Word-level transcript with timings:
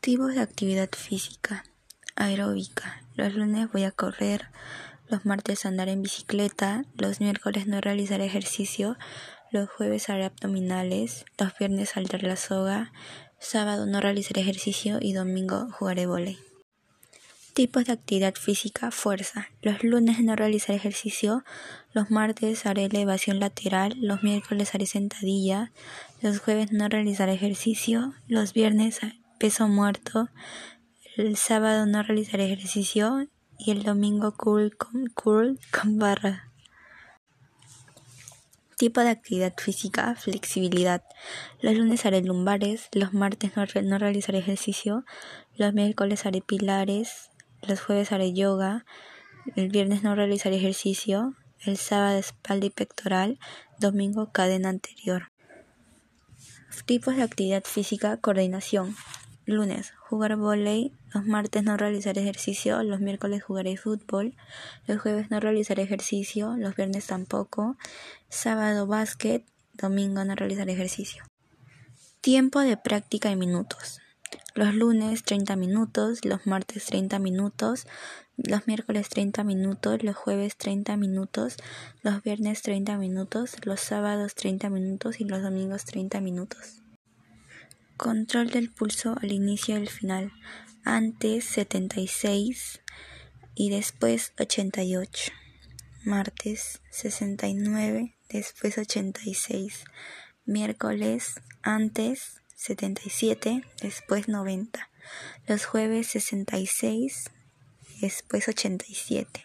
Tipos 0.00 0.34
de 0.34 0.40
actividad 0.40 0.88
física. 0.96 1.62
Aeróbica. 2.16 3.02
Los 3.16 3.34
lunes 3.34 3.70
voy 3.70 3.84
a 3.84 3.90
correr, 3.90 4.46
los 5.10 5.26
martes 5.26 5.66
andar 5.66 5.90
en 5.90 6.00
bicicleta, 6.00 6.86
los 6.96 7.20
miércoles 7.20 7.66
no 7.66 7.82
realizar 7.82 8.22
ejercicio, 8.22 8.96
los 9.50 9.68
jueves 9.68 10.08
haré 10.08 10.24
abdominales, 10.24 11.26
los 11.38 11.52
viernes 11.58 11.90
saltar 11.90 12.22
la 12.22 12.36
soga, 12.36 12.94
sábado 13.38 13.84
no 13.84 14.00
realizaré 14.00 14.40
ejercicio 14.40 14.96
y 15.02 15.12
domingo 15.12 15.68
jugaré 15.70 16.06
volei. 16.06 16.38
Tipos 17.52 17.84
de 17.84 17.92
actividad 17.92 18.36
física, 18.36 18.90
fuerza. 18.90 19.48
Los 19.60 19.84
lunes 19.84 20.20
no 20.20 20.34
realizaré 20.34 20.76
ejercicio, 20.76 21.44
los 21.92 22.10
martes 22.10 22.64
haré 22.64 22.86
elevación 22.86 23.38
lateral, 23.38 23.92
los 23.98 24.22
miércoles 24.22 24.74
haré 24.74 24.86
sentadilla, 24.86 25.72
los 26.22 26.38
jueves 26.38 26.72
no 26.72 26.88
realizaré 26.88 27.34
ejercicio, 27.34 28.14
los 28.28 28.54
viernes 28.54 29.00
peso 29.40 29.66
muerto. 29.68 30.28
El 31.16 31.36
sábado 31.38 31.86
no 31.86 32.02
realizaré 32.02 32.44
ejercicio 32.44 33.26
y 33.58 33.70
el 33.70 33.82
domingo 33.82 34.36
curl 34.36 34.76
con, 34.76 35.06
curl 35.06 35.58
con 35.72 35.98
barra. 35.98 36.52
Tipo 38.76 39.00
de 39.00 39.08
actividad 39.08 39.54
física, 39.56 40.14
flexibilidad. 40.14 41.02
Los 41.62 41.74
lunes 41.74 42.04
haré 42.04 42.20
lumbares, 42.20 42.88
los 42.92 43.14
martes 43.14 43.52
no, 43.56 43.64
no 43.82 43.98
realizaré 43.98 44.38
ejercicio, 44.38 45.04
los 45.56 45.72
miércoles 45.72 46.26
haré 46.26 46.42
pilares, 46.42 47.30
los 47.62 47.80
jueves 47.80 48.12
haré 48.12 48.34
yoga, 48.34 48.84
el 49.56 49.68
viernes 49.68 50.02
no 50.02 50.14
realizaré 50.14 50.56
ejercicio, 50.56 51.34
el 51.60 51.78
sábado 51.78 52.18
espalda 52.18 52.66
y 52.66 52.70
pectoral, 52.70 53.38
domingo 53.78 54.32
cadena 54.32 54.68
anterior. 54.68 55.32
Tipos 56.84 57.16
de 57.16 57.22
actividad 57.22 57.64
física, 57.64 58.18
coordinación. 58.18 58.96
Lunes, 59.50 59.92
jugar 59.98 60.36
volei. 60.36 60.92
Los 61.12 61.26
martes 61.26 61.64
no 61.64 61.76
realizaré 61.76 62.20
ejercicio. 62.20 62.84
Los 62.84 63.00
miércoles 63.00 63.42
jugaré 63.42 63.76
fútbol. 63.76 64.36
Los 64.86 65.00
jueves 65.00 65.30
no 65.32 65.40
realizaré 65.40 65.82
ejercicio. 65.82 66.54
Los 66.56 66.76
viernes 66.76 67.06
tampoco. 67.06 67.76
Sábado 68.28 68.86
básquet. 68.86 69.44
Domingo 69.74 70.24
no 70.24 70.36
realizaré 70.36 70.72
ejercicio. 70.72 71.24
Tiempo 72.20 72.60
de 72.60 72.76
práctica 72.76 73.32
en 73.32 73.40
minutos. 73.40 74.00
Los 74.54 74.72
lunes 74.72 75.24
30 75.24 75.56
minutos, 75.56 76.24
los 76.24 76.46
martes 76.46 76.84
30 76.86 77.18
minutos, 77.18 77.88
los 78.36 78.68
miércoles 78.68 79.08
30 79.08 79.42
minutos, 79.42 80.04
los 80.04 80.14
jueves 80.14 80.56
30 80.56 80.96
minutos, 80.96 81.56
los 82.02 82.22
viernes 82.22 82.62
30 82.62 82.98
minutos, 82.98 83.56
los 83.64 83.80
sábados 83.80 84.34
30 84.36 84.70
minutos 84.70 85.20
y 85.20 85.24
los 85.24 85.42
domingos 85.42 85.84
30 85.86 86.20
minutos. 86.20 86.82
Control 88.00 88.48
del 88.48 88.70
pulso 88.70 89.14
al 89.20 89.30
inicio 89.30 89.74
y 89.74 89.80
al 89.82 89.88
final. 89.90 90.32
Antes 90.86 91.44
76 91.44 92.80
y 93.54 93.68
después 93.68 94.32
88. 94.40 95.30
Martes 96.06 96.80
69, 96.90 98.16
después 98.30 98.78
86. 98.78 99.84
Miércoles 100.46 101.42
antes 101.60 102.40
77, 102.56 103.64
después 103.82 104.28
90. 104.28 104.88
Los 105.46 105.66
jueves 105.66 106.06
66, 106.06 107.30
después 108.00 108.48
87. 108.48 109.44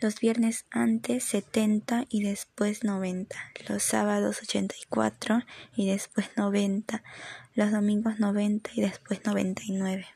Los 0.00 0.20
viernes 0.20 0.66
antes 0.70 1.24
70 1.24 2.04
y 2.08 2.22
después 2.22 2.84
90. 2.84 3.36
Los 3.68 3.82
sábados 3.82 4.40
84 4.42 5.42
y 5.76 5.88
después 5.88 6.30
90 6.36 7.02
los 7.54 7.70
domingos 7.70 8.18
90 8.18 8.70
y 8.74 8.80
después 8.80 9.24
99. 9.24 10.06